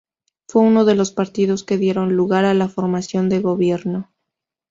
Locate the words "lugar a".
2.15-2.55